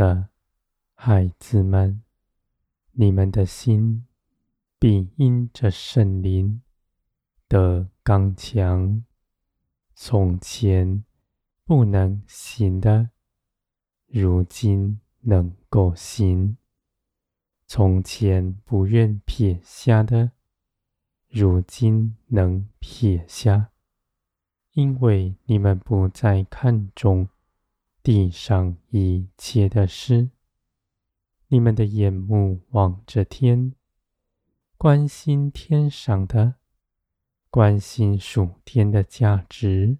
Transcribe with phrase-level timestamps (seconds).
[0.00, 0.30] 的
[0.94, 2.02] 孩子们，
[2.92, 4.06] 你们的心
[4.78, 6.62] 必因着圣灵
[7.50, 9.04] 的刚强。
[9.94, 11.04] 从前
[11.66, 13.10] 不能行的，
[14.06, 16.56] 如今能够行；
[17.66, 20.32] 从前不愿撇下的，
[21.28, 23.70] 如今能撇下。
[24.72, 27.28] 因为你们不再看重
[28.02, 30.30] 地上一切的事，
[31.48, 33.74] 你们的眼目望着天，
[34.76, 36.54] 关心天上的，
[37.50, 39.98] 关心属天的价值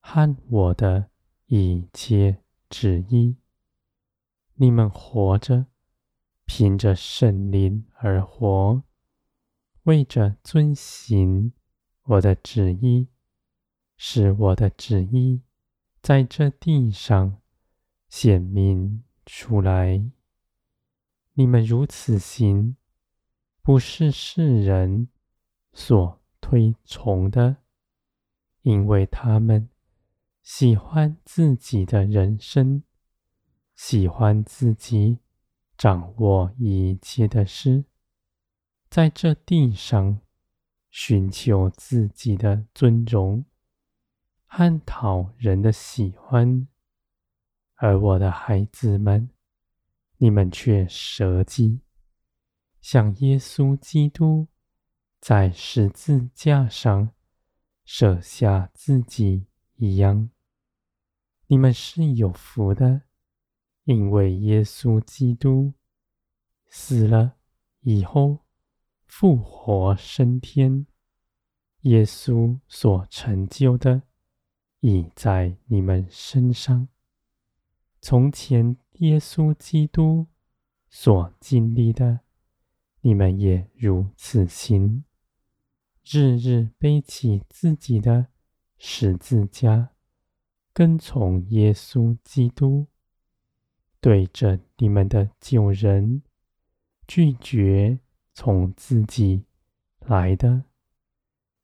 [0.00, 1.10] 和我的
[1.46, 3.36] 一切旨意。
[4.54, 5.66] 你们活着，
[6.44, 8.82] 凭着圣灵而活，
[9.82, 11.52] 为着遵行
[12.04, 13.08] 我的旨意。
[13.98, 15.40] 使我的旨意
[16.06, 17.42] 在这地上
[18.08, 20.08] 显明出来。
[21.32, 22.76] 你们如此行，
[23.60, 25.08] 不是世人
[25.72, 27.56] 所推崇的，
[28.62, 29.68] 因为他们
[30.44, 32.84] 喜欢自己的人生，
[33.74, 35.18] 喜欢自己
[35.76, 37.84] 掌握一切的事，
[38.88, 40.20] 在这地上
[40.88, 43.44] 寻求自己的尊荣。
[44.58, 46.66] 和讨人的喜欢，
[47.74, 49.28] 而我的孩子们，
[50.16, 51.82] 你们却舍己，
[52.80, 54.48] 像耶稣基督
[55.20, 57.10] 在十字架上
[57.84, 59.44] 舍下自己
[59.74, 60.30] 一样。
[61.48, 63.02] 你们是有福的，
[63.84, 65.74] 因为耶稣基督
[66.66, 67.34] 死了
[67.80, 68.38] 以后
[69.04, 70.86] 复活升天，
[71.82, 74.00] 耶稣所成就的。
[74.88, 76.86] 已在你们身上。
[78.00, 80.28] 从前耶稣基督
[80.88, 82.20] 所经历的，
[83.00, 85.02] 你们也如此行，
[86.04, 88.28] 日日背起自己的
[88.78, 89.90] 十字架，
[90.72, 92.86] 跟从耶稣基督，
[94.00, 96.22] 对着你们的旧人，
[97.08, 97.98] 拒绝
[98.32, 99.42] 从自己
[99.98, 100.62] 来的，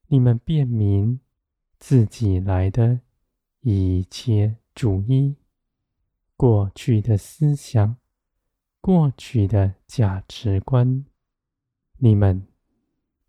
[0.08, 1.20] 你们便明。
[1.84, 3.00] 自己来的
[3.64, 5.36] 一切主义，
[6.36, 7.96] 过去的思想，
[8.80, 11.04] 过去的价值观，
[11.98, 12.48] 你们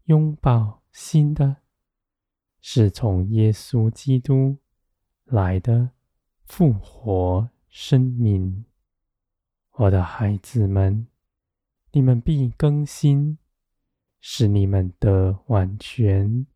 [0.05, 1.57] 拥抱新的，
[2.61, 4.57] 是从耶稣基督
[5.25, 5.91] 来的
[6.45, 8.65] 复活生命。
[9.73, 11.07] 我的孩子们，
[11.91, 13.37] 你们必更新，
[14.19, 16.47] 使你们得完全。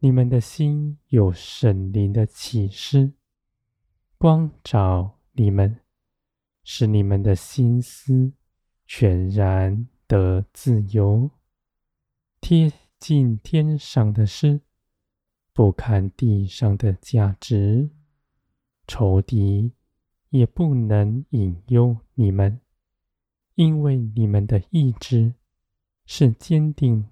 [0.00, 3.14] 你们的心有圣灵的启示，
[4.16, 5.80] 光照你们，
[6.62, 8.32] 使你们的心思
[8.86, 11.28] 全然得自由，
[12.40, 14.60] 贴近天上的事，
[15.52, 17.90] 不看地上的价值，
[18.86, 19.72] 仇敌
[20.28, 22.60] 也不能引诱你们，
[23.56, 25.34] 因为你们的意志
[26.06, 27.08] 是坚定、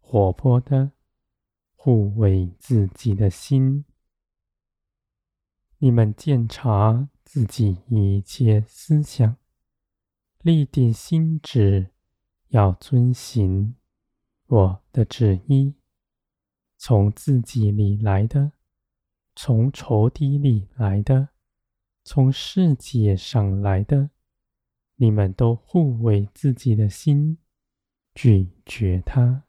[0.00, 0.92] 活泼的。
[1.84, 3.84] 护卫自己的心，
[5.78, 9.36] 你们鉴察自己一切思想，
[10.42, 11.90] 立定心志，
[12.50, 13.74] 要遵行
[14.46, 15.74] 我的旨意。
[16.78, 18.52] 从自己里来的，
[19.34, 21.30] 从仇敌里来的，
[22.04, 24.10] 从世界上来的，
[24.94, 27.38] 你们都护卫自己的心，
[28.14, 29.42] 拒绝它。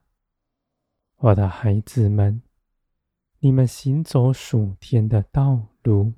[1.23, 2.41] 我的孩子们，
[3.39, 6.11] 你们行走属天的道路，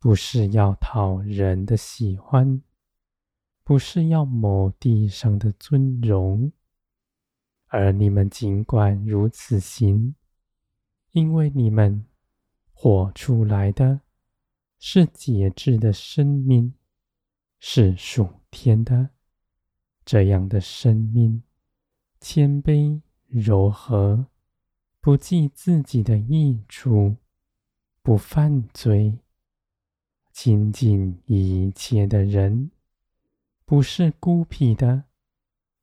[0.00, 2.60] 不是要讨人的喜欢，
[3.62, 6.50] 不是要谋地上的尊荣，
[7.68, 10.16] 而你们尽管如此行，
[11.12, 12.04] 因为你们
[12.72, 14.00] 活出来的
[14.80, 16.74] 是节制的生命，
[17.60, 19.10] 是属天的，
[20.04, 21.44] 这样的生命，
[22.20, 23.00] 谦卑。
[23.34, 24.26] 柔和，
[25.00, 27.16] 不计自己的益处，
[28.00, 29.18] 不犯罪，
[30.32, 32.70] 亲近一切的人，
[33.64, 35.06] 不是孤僻的，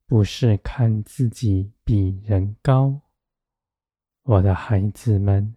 [0.06, 3.02] 不是看自己比人高。
[4.22, 5.54] 我的孩子们，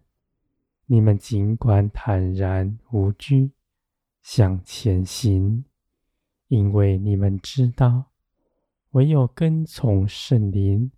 [0.84, 3.52] 你们尽管坦然无惧
[4.20, 5.64] 向前行，
[6.48, 8.12] 因为你们知道，
[8.90, 10.92] 唯有跟从圣灵。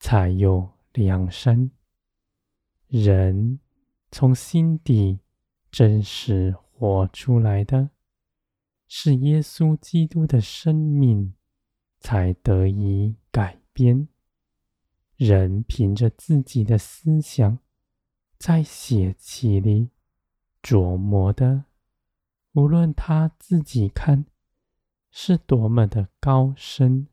[0.00, 1.70] 才有良善。
[2.88, 3.60] 人
[4.10, 5.20] 从心底
[5.70, 7.90] 真实活出来的，
[8.88, 11.34] 是耶稣基督的生命
[12.00, 14.08] 才得以改变。
[15.16, 17.58] 人凭着自己的思想，
[18.38, 19.90] 在血气里
[20.62, 21.66] 琢磨的，
[22.54, 24.24] 无论他自己看
[25.10, 27.06] 是多么的高深，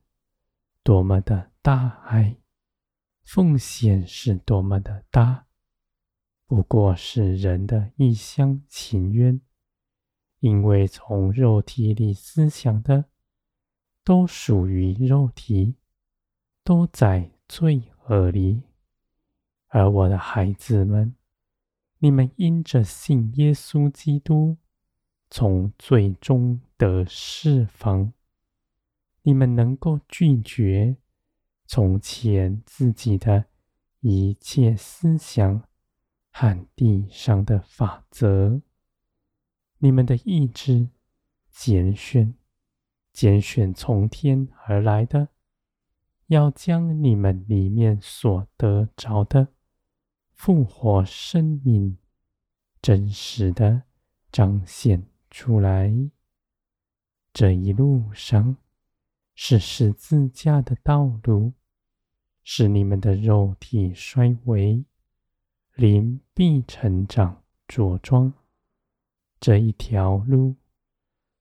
[0.84, 2.38] 多么的大爱，
[3.27, 5.47] 奉献是多么的大，
[6.45, 9.41] 不过是人的一厢情愿，
[10.39, 13.03] 因为从肉体里思想的，
[14.06, 15.75] 都属于肉体，
[16.63, 18.63] 都在罪恶里。
[19.68, 21.13] 而我的孩子们，
[22.00, 24.56] 你们因着信耶稣基督，
[25.29, 28.13] 从罪中得释放，
[29.24, 30.95] 你们能够拒绝
[31.68, 33.46] 从前自己的
[34.00, 35.62] 一切思想
[36.31, 38.62] 和地上的法则，
[39.80, 40.90] 你们的意志
[41.52, 42.34] 拣选，
[43.12, 45.28] 拣选从天而来的，
[46.28, 49.50] 要将你们里面所得着的
[50.30, 51.98] 复活生命，
[52.81, 53.84] 真实的
[54.31, 55.92] 彰显出来。
[57.34, 58.58] 这一路上
[59.39, 61.54] 是十字架的道路，
[62.44, 64.84] 是你们的肉体衰微，
[65.75, 68.34] 灵必成长茁壮。
[69.39, 70.56] 这一条路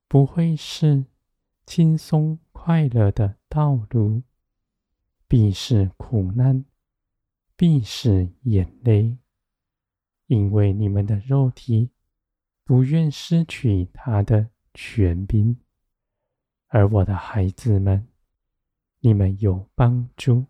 [0.09, 1.07] 不会是
[1.65, 4.23] 轻松快乐的道路，
[5.27, 6.67] 必是苦难，
[7.57, 9.17] 必是眼泪，
[10.27, 11.91] 因为你们的肉体
[12.63, 15.59] 不愿失去它的权柄。
[16.77, 18.07] 而我的孩子们，
[19.01, 20.45] 你们有帮助，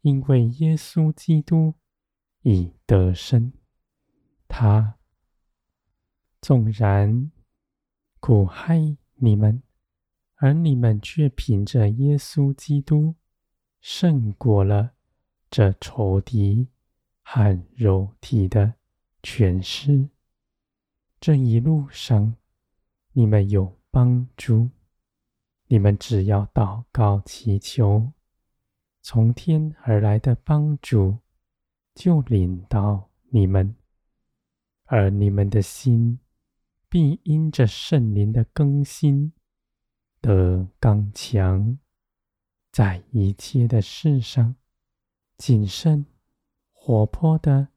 [0.00, 1.74] 因为耶稣基督
[2.40, 3.52] 已得胜。
[4.48, 4.96] 他
[6.40, 7.30] 纵然
[8.18, 9.62] 苦害你们，
[10.36, 13.14] 而你们却凭着耶稣基督
[13.82, 14.92] 胜过了
[15.50, 16.70] 这仇敌
[17.20, 18.72] 和肉体的
[19.22, 20.08] 权势。
[21.20, 22.34] 这一路上，
[23.12, 24.70] 你们有帮助。
[25.68, 28.12] 你们只要祷告祈求，
[29.02, 31.18] 从天而来的帮助
[31.92, 33.74] 就领到你们，
[34.84, 36.20] 而你们的心
[36.88, 39.32] 必因着圣灵的更新
[40.20, 41.76] 得刚强，
[42.70, 44.54] 在一切的事上
[45.36, 46.06] 谨慎
[46.72, 47.68] 活泼的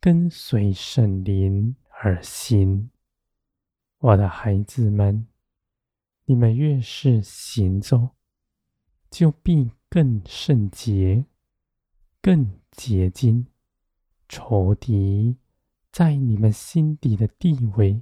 [0.00, 2.90] 跟随圣灵而行，
[3.98, 5.28] 我的孩子们。
[6.30, 8.10] 你们越是行走，
[9.10, 11.24] 就必更圣洁、
[12.22, 13.48] 更洁净。
[14.28, 15.36] 仇敌
[15.90, 18.00] 在你们心底的地位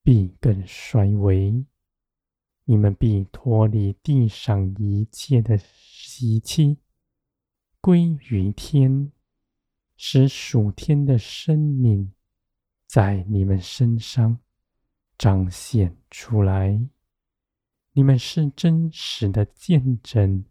[0.00, 1.66] 必更衰微。
[2.66, 6.78] 你们必脱离地上一切的习气，
[7.80, 9.10] 归于天，
[9.96, 12.12] 使属天的生命
[12.86, 14.38] 在你们身上
[15.18, 16.80] 彰显出来。
[17.92, 20.44] 你们是真实的见证，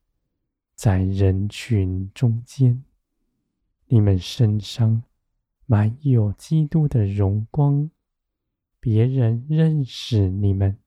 [0.75, 2.83] 在人群中间，
[3.87, 5.03] 你们身上
[5.65, 7.89] 满有基督的荣光。
[8.81, 10.77] 别人认识你们，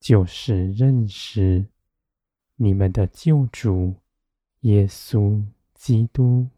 [0.00, 1.66] 就是认识
[2.56, 3.94] 你们的救主
[4.60, 5.44] 耶稣
[5.74, 6.48] 基督。